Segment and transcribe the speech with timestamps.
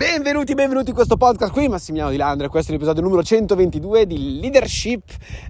[0.00, 4.40] Benvenuti, benvenuti in questo podcast qui, Massimiliano Di Landre, questo è l'episodio numero 122 di
[4.40, 5.02] Leadership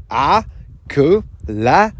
[0.09, 0.45] a
[0.93, 1.95] colazione.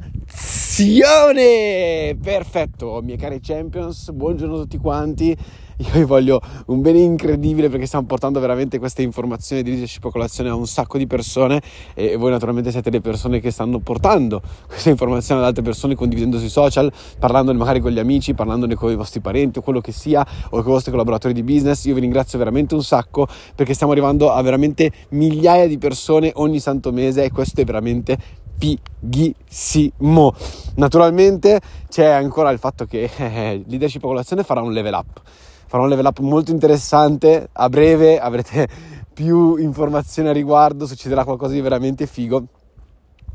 [2.21, 5.39] Perfetto, miei cari champions, buongiorno a tutti quanti.
[5.81, 10.11] Io vi voglio un bene incredibile perché stiamo portando veramente queste informazioni di leadership a
[10.11, 11.63] colazione a un sacco di persone
[11.95, 16.39] e voi naturalmente siete le persone che stanno portando queste informazioni ad altre persone condividendo
[16.39, 19.93] sui social, parlandone magari con gli amici, parlandone con i vostri parenti o quello che
[19.93, 21.87] sia o con i vostri collaboratori di business.
[21.87, 26.61] Io vi ringrazio veramente un sacco perché stiamo arrivando a veramente migliaia di persone ogni
[26.61, 28.19] santo mese e questo è veramente
[28.59, 30.35] fighissimo.
[30.75, 31.59] Naturalmente
[31.89, 35.23] c'è ancora il fatto che eh, leadership a colazione farà un level up
[35.71, 38.67] farò un level up molto interessante, a breve avrete
[39.15, 42.45] più informazioni a riguardo, succederà qualcosa di veramente figo.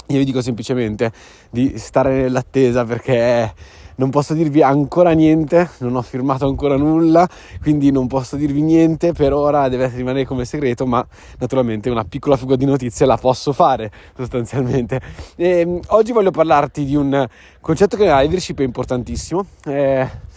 [0.08, 1.14] Io vi dico semplicemente
[1.50, 3.54] di stare nell'attesa perché
[3.96, 7.26] non posso dirvi ancora niente, non ho firmato ancora nulla,
[7.62, 11.08] quindi non posso dirvi niente, per ora deve rimanere come segreto, ma
[11.40, 15.00] naturalmente una piccola fuga di notizie la posso fare sostanzialmente.
[15.38, 17.26] E, ehm, oggi voglio parlarti di un
[17.62, 19.46] concetto che nella leadership è importantissimo.
[19.64, 20.34] Eh,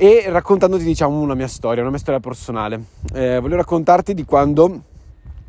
[0.00, 2.80] e raccontandoti diciamo una mia storia, una mia storia personale.
[3.12, 4.82] Eh, voglio raccontarti di quando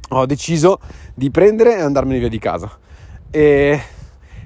[0.10, 0.80] ho deciso
[1.14, 2.72] di prendere e andarmene via di casa.
[3.30, 3.80] E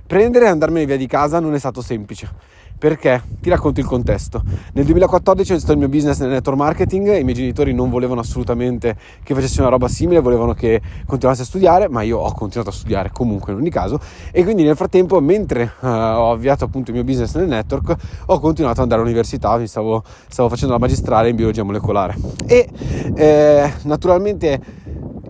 [0.06, 3.22] prendere e andarmene via di casa non è stato semplice perché?
[3.42, 4.42] Ti racconto il contesto.
[4.74, 8.22] Nel 2014 ho iniziato il mio business nel network marketing, i miei genitori non volevano
[8.22, 12.70] assolutamente che facessi una roba simile, volevano che continuassi a studiare, ma io ho continuato
[12.72, 14.00] a studiare comunque in ogni caso
[14.32, 18.40] e quindi nel frattempo, mentre uh, ho avviato appunto il mio business nel network, ho
[18.40, 22.16] continuato ad andare all'università, mi stavo, stavo facendo la magistrale in biologia molecolare
[22.46, 22.70] e
[23.16, 24.83] eh, naturalmente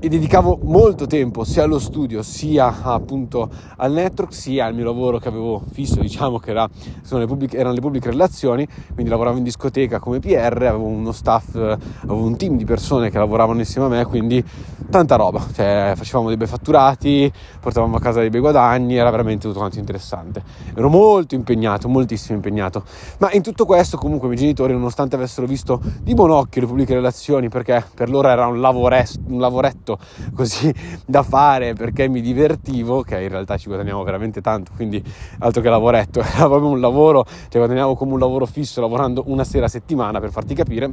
[0.04, 5.18] e dedicavo molto tempo sia allo studio sia appunto al network sia al mio lavoro
[5.18, 6.70] che avevo fisso diciamo che era,
[7.12, 8.68] le pubbliche, erano le pubbliche relazioni.
[8.94, 13.18] Quindi lavoravo in discoteca come PR avevo uno staff avevo un team di persone che
[13.18, 14.44] lavoravano insieme a me quindi
[14.90, 15.42] tanta roba.
[15.54, 17.32] Cioè facevamo dei bei fatturati
[17.62, 20.44] portavamo a casa dei bei guadagni era veramente tutto quanto interessante.
[20.76, 22.84] Ero molto impegnato moltissimo impegnato.
[23.20, 26.68] Ma in tutto questo comunque i miei genitori nonostante avessero visto di buon occhio le
[26.68, 30.74] pubbliche relazioni perché per loro era un, lavores- un lavoretto fatto così
[31.06, 35.04] da fare perché mi divertivo, che in realtà ci guadagniamo veramente tanto, quindi
[35.40, 39.44] altro che lavoretto, era proprio un lavoro, cioè guadagnavo come un lavoro fisso lavorando una
[39.44, 40.92] sera a settimana per farti capire.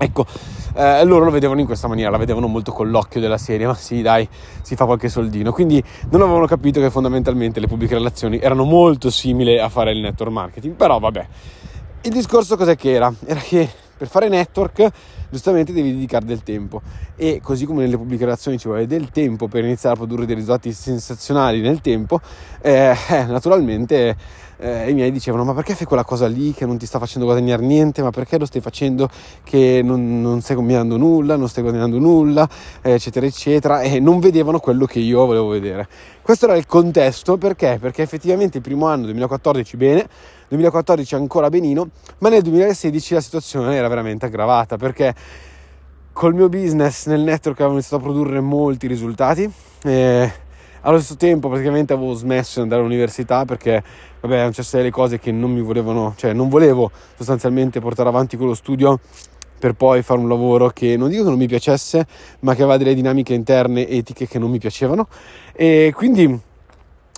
[0.00, 0.26] Ecco,
[0.74, 3.74] eh, loro lo vedevano in questa maniera, la vedevano molto con l'occhio della serie, ma
[3.74, 4.28] sì, dai,
[4.62, 5.50] si fa qualche soldino.
[5.50, 9.98] Quindi non avevano capito che fondamentalmente le pubbliche relazioni erano molto simili a fare il
[9.98, 10.74] network marketing.
[10.74, 11.26] Però vabbè,
[12.02, 13.12] il discorso cos'è che era?
[13.26, 14.88] Era che per fare network
[15.28, 16.80] giustamente devi dedicare del tempo.
[17.16, 20.72] E così come nelle pubblicazioni ci vuole del tempo per iniziare a produrre dei risultati
[20.72, 22.20] sensazionali nel tempo,
[22.62, 24.16] eh, eh, naturalmente
[24.60, 27.26] eh, i miei dicevano ma perché fai quella cosa lì che non ti sta facendo
[27.26, 29.08] guadagnare niente, ma perché lo stai facendo
[29.44, 32.48] che non, non stai combinando nulla, non stai guadagnando nulla,
[32.80, 35.88] eccetera, eccetera, e non vedevano quello che io volevo vedere.
[36.22, 37.38] Questo era il contesto.
[37.38, 37.78] Perché?
[37.80, 40.06] Perché effettivamente il primo anno, 2014, bene,
[40.48, 45.14] 2014 ancora benino, ma nel 2016 la situazione era veramente aggravata perché
[46.12, 49.48] col mio business nel network avevo iniziato a produrre molti risultati
[49.84, 50.32] e
[50.80, 53.82] allo stesso tempo praticamente avevo smesso di andare all'università perché
[54.20, 58.36] vabbè erano successe delle cose che non mi volevano, cioè non volevo sostanzialmente portare avanti
[58.36, 58.98] quello studio
[59.58, 62.06] per poi fare un lavoro che non dico che non mi piacesse,
[62.40, 65.08] ma che aveva delle dinamiche interne etiche che non mi piacevano.
[65.52, 66.40] E quindi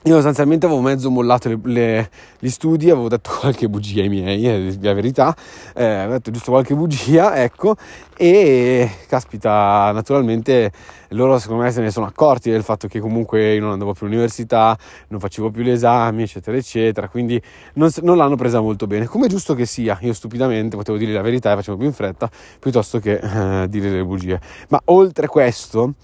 [0.04, 4.46] io sostanzialmente avevo mezzo mollato le, le, gli studi, avevo detto qualche bugia ai miei,
[4.46, 5.36] è la verità,
[5.74, 7.76] eh, avevo detto giusto qualche bugia, ecco,
[8.16, 10.72] e caspita, naturalmente
[11.10, 14.06] loro secondo me se ne sono accorti del fatto che comunque io non andavo più
[14.06, 14.78] all'università,
[15.08, 17.40] non facevo più gli esami, eccetera, eccetera, quindi
[17.74, 21.22] non, non l'hanno presa molto bene, come giusto che sia, io stupidamente potevo dire la
[21.22, 24.40] verità e facevo più in fretta, piuttosto che eh, dire le bugie.
[24.68, 25.94] Ma oltre questo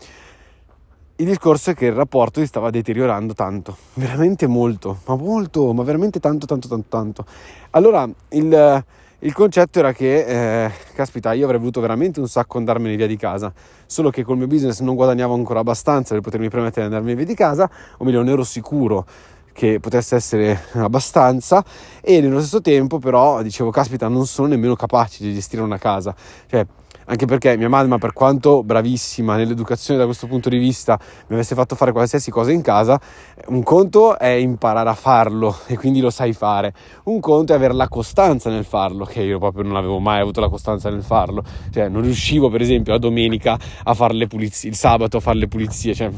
[1.19, 5.83] il discorso è che il rapporto si stava deteriorando tanto, veramente molto, ma molto, ma
[5.83, 7.25] veramente tanto, tanto, tanto, tanto.
[7.71, 8.85] Allora, il,
[9.21, 13.17] il concetto era che, eh, caspita, io avrei voluto veramente un sacco andarmene via di
[13.17, 13.51] casa,
[13.87, 17.27] solo che col mio business non guadagnavo ancora abbastanza per potermi permettere di andarmene via
[17.27, 19.07] di casa, o meglio, non ero sicuro
[19.57, 21.65] che potesse essere abbastanza
[22.03, 26.15] e nello stesso tempo però dicevo caspita non sono nemmeno capace di gestire una casa.
[26.47, 26.67] Cioè
[27.09, 30.99] anche perché mia mamma, per quanto bravissima nell'educazione da questo punto di vista,
[31.29, 33.01] mi avesse fatto fare qualsiasi cosa in casa,
[33.47, 36.75] un conto è imparare a farlo e quindi lo sai fare,
[37.05, 40.41] un conto è avere la costanza nel farlo, che io proprio non avevo mai avuto
[40.41, 44.69] la costanza nel farlo, cioè non riuscivo per esempio la domenica a fare le pulizie,
[44.69, 46.11] il sabato a fare le pulizie, cioè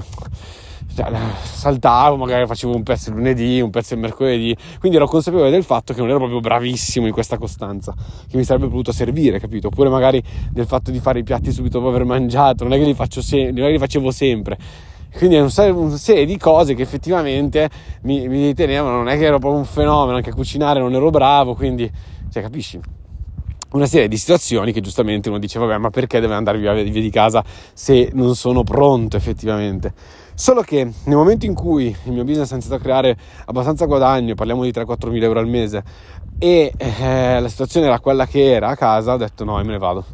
[0.99, 5.49] cioè, saltavo, magari facevo un pezzo il lunedì, un pezzo il mercoledì, quindi ero consapevole
[5.49, 7.95] del fatto che non ero proprio bravissimo in questa costanza,
[8.29, 9.69] che mi sarebbe potuto servire, capito?
[9.69, 12.85] Oppure magari del fatto di fare i piatti subito dopo aver mangiato, non è che
[12.85, 14.59] li, se- non è che li facevo sempre.
[15.15, 17.71] Quindi è una serie di cose che effettivamente
[18.03, 21.11] mi, mi ritenevano, non è che ero proprio un fenomeno, anche a cucinare non ero
[21.11, 21.91] bravo, quindi,
[22.31, 22.98] cioè, capisci?
[23.73, 26.85] Una serie di situazioni che giustamente uno dice vabbè ma perché deve andare via, via
[26.85, 27.44] di casa
[27.75, 29.93] se non sono pronto effettivamente
[30.38, 33.17] Solo che nel momento in cui il mio business ha iniziato a creare
[33.47, 35.82] abbastanza guadagno, parliamo di 3-4 mila euro al mese,
[36.38, 39.79] e eh, la situazione era quella che era a casa, ho detto no, me ne
[39.79, 40.05] vado.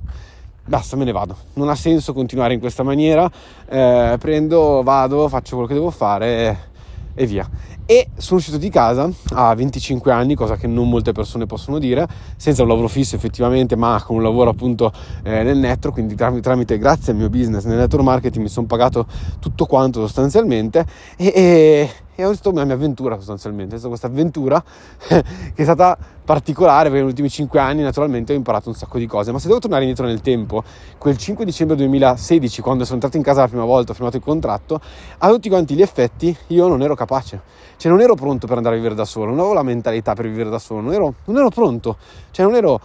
[0.64, 1.36] Basta, me ne vado.
[1.52, 3.30] Non ha senso continuare in questa maniera.
[3.68, 6.72] Eh, prendo, vado, faccio quello che devo fare
[7.14, 7.48] e, via.
[7.86, 12.06] E sono uscito di casa a 25 anni, cosa che non molte persone possono dire,
[12.36, 16.42] senza un lavoro fisso effettivamente, ma con un lavoro appunto eh, nel network, quindi tramite,
[16.42, 19.06] tramite, grazie al mio business nel network marketing mi sono pagato
[19.38, 20.84] tutto quanto sostanzialmente.
[21.16, 24.62] E, e, e ho visto la mia avventura sostanzialmente, è stata questa avventura
[25.06, 25.22] che
[25.54, 29.32] è stata particolare perché negli ultimi 5 anni naturalmente ho imparato un sacco di cose,
[29.32, 30.62] ma se devo tornare indietro nel tempo,
[30.98, 34.22] quel 5 dicembre 2016 quando sono entrato in casa la prima volta, ho firmato il
[34.22, 34.80] contratto,
[35.18, 37.40] a tutti quanti gli effetti io non ero capace,
[37.76, 40.26] cioè non ero pronto per andare a vivere da solo, non avevo la mentalità per
[40.28, 41.96] vivere da solo, non ero, non ero pronto,
[42.30, 42.80] cioè non ero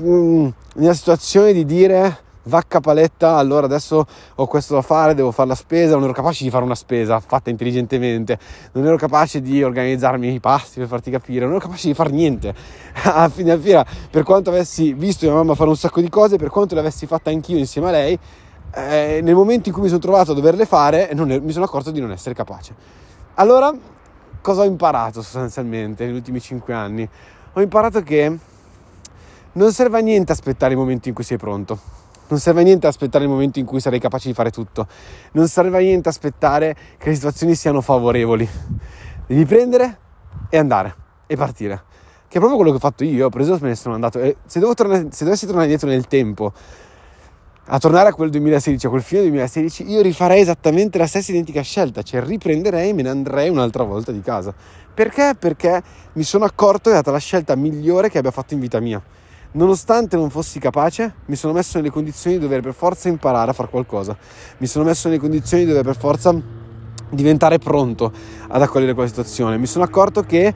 [0.00, 4.04] mm, nella situazione di dire vacca paletta, allora adesso
[4.34, 7.20] ho questo da fare, devo fare la spesa, non ero capace di fare una spesa
[7.20, 8.38] fatta intelligentemente,
[8.72, 12.10] non ero capace di organizzarmi i pasti per farti capire, non ero capace di fare
[12.10, 12.54] niente.
[13.04, 16.48] a fine fiera, per quanto avessi visto mia mamma fare un sacco di cose, per
[16.48, 18.18] quanto le avessi fatte anch'io insieme a lei,
[18.74, 21.90] eh, nel momento in cui mi sono trovato a doverle fare, è, mi sono accorto
[21.90, 22.74] di non essere capace.
[23.34, 23.72] Allora,
[24.40, 27.08] cosa ho imparato sostanzialmente negli ultimi cinque anni?
[27.54, 28.38] Ho imparato che
[29.52, 32.00] non serve a niente aspettare il momento in cui sei pronto
[32.32, 34.86] non serve a niente aspettare il momento in cui sarai capace di fare tutto.
[35.32, 38.48] Non serve a niente aspettare che le situazioni siano favorevoli.
[39.26, 39.98] Devi prendere
[40.48, 40.94] e andare
[41.26, 41.82] e partire.
[42.26, 43.26] Che è proprio quello che ho fatto io.
[43.26, 44.18] Ho preso e me ne sono andato.
[44.18, 46.54] E se, tornare, se dovessi tornare indietro nel tempo,
[47.66, 51.60] a tornare a quel 2016, a quel fine 2016, io rifarei esattamente la stessa identica
[51.60, 54.54] scelta, cioè riprenderei e me ne andrei un'altra volta di casa.
[54.94, 55.34] Perché?
[55.38, 55.82] Perché
[56.14, 59.02] mi sono accorto che è stata la scelta migliore che abbia fatto in vita mia
[59.54, 63.52] Nonostante non fossi capace, mi sono messo nelle condizioni di dover per forza imparare a
[63.52, 64.16] fare qualcosa.
[64.58, 66.34] Mi sono messo nelle condizioni di dover per forza
[67.10, 68.10] diventare pronto
[68.48, 69.58] ad accogliere quella situazione.
[69.58, 70.54] Mi sono accorto che,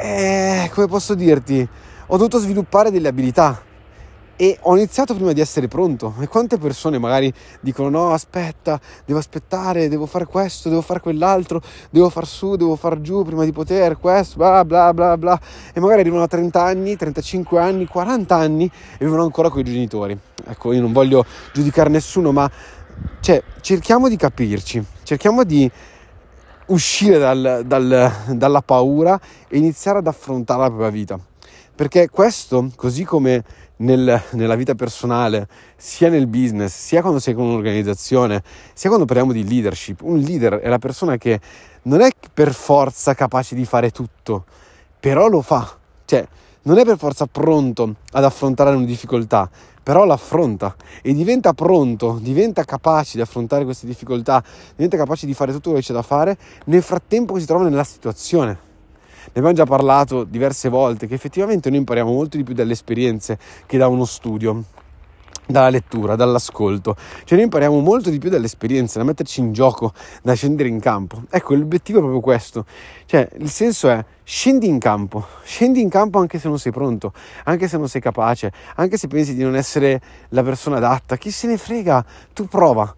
[0.00, 1.68] eh, come posso dirti,
[2.06, 3.60] ho dovuto sviluppare delle abilità
[4.40, 6.14] e ho iniziato prima di essere pronto.
[6.20, 11.60] E quante persone magari dicono: No, aspetta, devo aspettare, devo fare questo, devo fare quell'altro,
[11.90, 15.40] devo far su, devo far giù prima di poter, questo, bla bla bla bla.
[15.74, 19.64] E magari arrivano a 30 anni, 35 anni, 40 anni e vivono ancora con i
[19.64, 20.16] genitori.
[20.46, 22.48] Ecco, io non voglio giudicare nessuno, ma
[23.20, 25.68] cioè, cerchiamo di capirci, cerchiamo di
[26.66, 29.18] uscire dal, dal, dalla paura
[29.48, 31.18] e iniziare ad affrontare la propria vita.
[31.74, 33.44] Perché questo, così come
[33.78, 38.42] nel, nella vita personale, sia nel business, sia quando sei con un'organizzazione,
[38.72, 40.00] sia quando parliamo di leadership.
[40.02, 41.40] Un leader è la persona che
[41.82, 44.44] non è per forza capace di fare tutto,
[44.98, 45.76] però lo fa.
[46.04, 46.26] Cioè,
[46.62, 49.48] non è per forza pronto ad affrontare una difficoltà,
[49.82, 54.42] però l'affronta e diventa pronto, diventa capace di affrontare queste difficoltà,
[54.74, 56.36] diventa capace di fare tutto quello che c'è da fare
[56.66, 58.67] nel frattempo si trova nella situazione
[59.24, 63.38] ne abbiamo già parlato diverse volte, che effettivamente noi impariamo molto di più dalle esperienze
[63.66, 64.64] che da uno studio
[65.48, 66.94] dalla lettura, dall'ascolto,
[67.24, 71.22] cioè noi impariamo molto di più dall'esperienza, da metterci in gioco, da scendere in campo.
[71.30, 72.66] Ecco, l'obiettivo è proprio questo,
[73.06, 77.14] cioè il senso è scendi in campo, scendi in campo anche se non sei pronto,
[77.44, 81.30] anche se non sei capace, anche se pensi di non essere la persona adatta, chi
[81.30, 82.94] se ne frega, tu prova,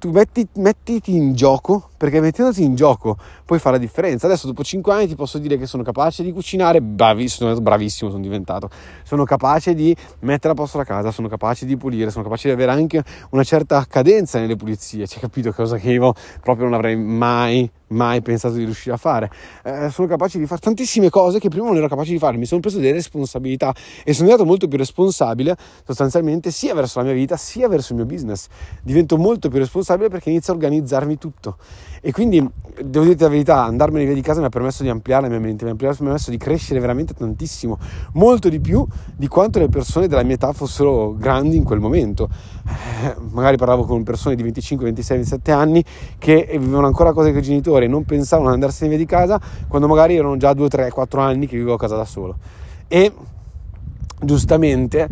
[0.00, 4.26] tu metti, mettiti in gioco, perché mettendoti in gioco puoi fare la differenza.
[4.26, 8.22] Adesso dopo 5 anni ti posso dire che sono capace di cucinare, bravissimo, bravissimo sono
[8.22, 8.70] diventato.
[9.04, 12.54] Sono capace di mettere a posto la casa, sono capace di pulire, sono capace di
[12.54, 15.06] avere anche una certa cadenza nelle pulizie.
[15.06, 18.98] Ci hai capito cosa che io proprio non avrei mai mai pensato di riuscire a
[18.98, 19.30] fare.
[19.64, 22.46] Eh, sono capace di fare tantissime cose che prima non ero capace di fare, mi
[22.46, 27.14] sono preso delle responsabilità e sono diventato molto più responsabile sostanzialmente sia verso la mia
[27.14, 28.46] vita sia verso il mio business.
[28.82, 31.56] Divento molto più responsabile perché inizio a organizzarmi tutto.
[32.02, 32.46] E quindi,
[32.82, 35.40] devo dirti la verità, andarmene via di casa mi ha permesso di ampliare la mia
[35.40, 37.78] mente, mi ha permesso di crescere veramente tantissimo,
[38.14, 42.28] molto di più di quanto le persone della mia età fossero grandi in quel momento.
[42.66, 45.84] Eh, magari parlavo con persone di 25, 26, 27 anni
[46.18, 49.88] che vivevano ancora cose che i genitori non pensavano ad andarsene via di casa, quando
[49.88, 52.36] magari erano già 2, 3, 4 anni che vivevo a casa da solo.
[52.88, 53.12] E
[54.22, 55.08] giustamente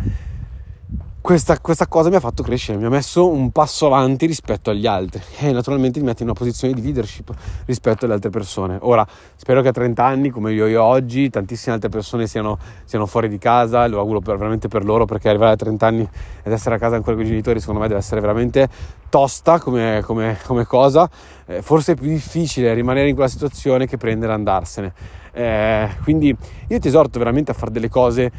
[1.28, 4.86] questa, questa, cosa mi ha fatto crescere, mi ha messo un passo avanti rispetto agli
[4.86, 7.34] altri e naturalmente mi mette in una posizione di leadership
[7.66, 8.78] rispetto alle altre persone.
[8.80, 9.06] Ora,
[9.36, 13.28] spero che a 30 anni, come io, io oggi, tantissime altre persone siano, siano fuori
[13.28, 16.08] di casa, lo auguro per, veramente per loro perché arrivare a 30 anni
[16.42, 18.68] ed essere a casa ancora con i genitori secondo me deve essere veramente
[19.08, 21.08] tosta come, come, come cosa,
[21.46, 24.92] eh, forse è più difficile rimanere in quella situazione che prendere e andarsene.
[25.32, 26.36] Eh, quindi
[26.68, 28.30] io ti esorto veramente a fare delle cose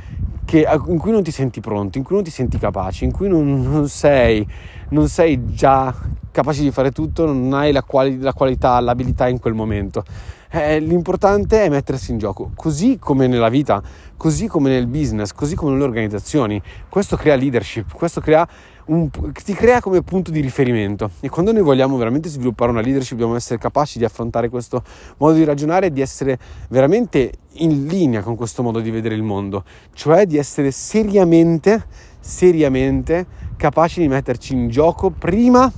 [0.46, 3.30] che, in cui non ti senti pronto, in cui non ti senti capace, in cui
[3.30, 4.46] non, non, sei,
[4.90, 5.94] non sei, già
[6.32, 10.04] capace di fare tutto, non hai la, quali, la qualità, l'abilità in quel momento.
[10.52, 13.80] Eh, l'importante è mettersi in gioco, così come nella vita,
[14.18, 16.60] così come nel business, così come nelle organizzazioni.
[16.90, 18.48] Questo crea leadership, questo crea
[18.90, 19.10] un,
[19.44, 21.12] ti crea come punto di riferimento.
[21.20, 24.84] E quando noi vogliamo veramente sviluppare una leadership dobbiamo essere capaci di affrontare questo
[25.18, 26.38] modo di ragionare e di essere
[26.70, 31.86] veramente in linea con questo modo di vedere il mondo, cioè di essere seriamente,
[32.20, 33.26] seriamente
[33.58, 35.72] capaci di metterci in gioco prima,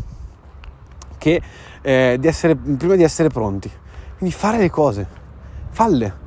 [1.18, 1.42] che,
[1.82, 3.70] eh, di essere, prima di essere pronti.
[4.18, 5.08] Quindi fare le cose,
[5.70, 6.21] falle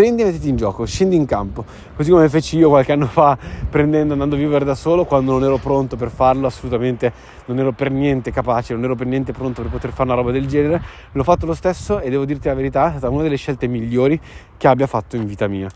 [0.00, 1.62] prendi e mettiti in gioco, scendi in campo,
[1.94, 3.36] così come feci io qualche anno fa
[3.68, 7.12] prendendo, andando a vivere da solo quando non ero pronto per farlo, assolutamente
[7.44, 10.30] non ero per niente capace, non ero per niente pronto per poter fare una roba
[10.30, 13.36] del genere, l'ho fatto lo stesso e devo dirti la verità, è stata una delle
[13.36, 14.18] scelte migliori
[14.56, 15.68] che abbia fatto in vita mia.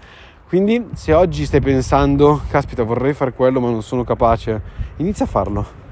[0.48, 4.58] Quindi se oggi stai pensando, caspita vorrei fare quello ma non sono capace,
[4.96, 5.83] inizia a farlo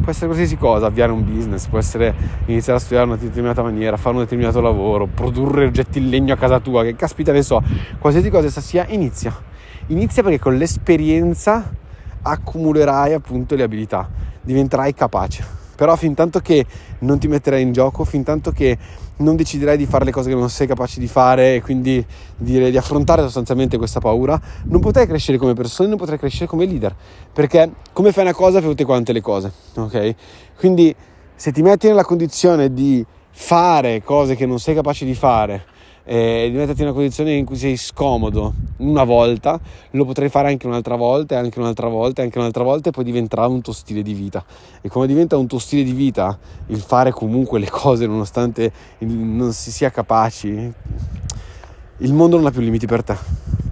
[0.00, 2.14] può essere qualsiasi cosa, avviare un business, può essere
[2.46, 6.34] iniziare a studiare in una determinata maniera, fare un determinato lavoro, produrre oggetti in legno
[6.34, 7.62] a casa tua, che caspita ne so,
[7.98, 9.34] qualsiasi cosa essa sia, inizia.
[9.86, 11.70] Inizia perché con l'esperienza
[12.22, 14.08] accumulerai appunto le abilità,
[14.40, 16.66] diventerai capace però fin tanto che
[16.98, 18.76] non ti metterai in gioco, fin tanto che
[19.20, 22.04] non deciderai di fare le cose che non sei capace di fare e quindi
[22.36, 26.66] di, di affrontare sostanzialmente questa paura, non potrai crescere come persona, non potrai crescere come
[26.66, 26.94] leader,
[27.32, 30.14] perché come fai una cosa fai tutte quante le cose, ok?
[30.56, 30.94] Quindi
[31.34, 35.64] se ti metti nella condizione di fare cose che non sei capace di fare,
[36.04, 40.48] e di metterti in una condizione in cui sei scomodo una volta, lo potrai fare
[40.48, 43.60] anche un'altra volta e anche un'altra volta e anche un'altra volta e poi diventerà un
[43.60, 44.44] tuo stile di vita.
[44.80, 49.52] E come diventa un tuo stile di vita, il fare comunque le cose nonostante non
[49.52, 50.72] si sia capaci,
[51.98, 53.16] il mondo non ha più limiti per te.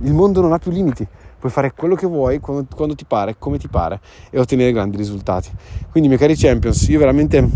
[0.03, 1.07] Il mondo non ha più limiti
[1.39, 4.97] puoi fare quello che vuoi quando, quando, ti pare, come ti pare e ottenere grandi
[4.97, 5.51] risultati.
[5.91, 7.49] Quindi, miei cari champions, io veramente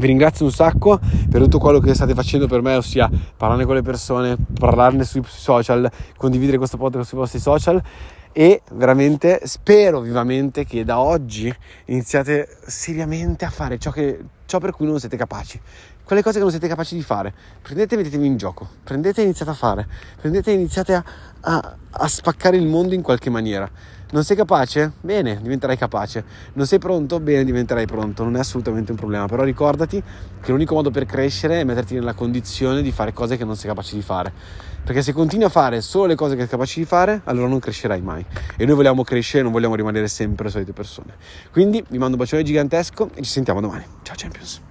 [0.00, 0.98] vi ringrazio un sacco
[1.30, 5.22] per tutto quello che state facendo per me, ossia parlarne con le persone, parlarne sui
[5.26, 7.80] social, condividere questo podcast sui vostri social
[8.32, 11.54] e veramente spero vivamente che da oggi
[11.86, 15.60] iniziate seriamente a fare ciò, che, ciò per cui non siete capaci.
[16.02, 19.24] Quelle cose che non siete capaci di fare, prendete e mettetevi in gioco, prendete e
[19.24, 19.86] iniziate a fare,
[20.18, 21.04] prendete e iniziate a,
[21.40, 23.70] a, a spaccare il mondo in qualche maniera
[24.12, 24.92] non sei capace?
[25.00, 26.24] Bene, diventerai capace.
[26.54, 27.20] Non sei pronto?
[27.20, 28.24] Bene, diventerai pronto.
[28.24, 29.26] Non è assolutamente un problema.
[29.26, 30.02] Però ricordati
[30.40, 33.68] che l'unico modo per crescere è metterti nella condizione di fare cose che non sei
[33.68, 34.32] capace di fare.
[34.82, 37.58] Perché se continui a fare solo le cose che sei capace di fare, allora non
[37.58, 38.24] crescerai mai.
[38.56, 41.14] E noi vogliamo crescere, non vogliamo rimanere sempre le solite persone.
[41.52, 43.84] Quindi vi mando un bacione gigantesco e ci sentiamo domani.
[44.02, 44.69] Ciao Champions!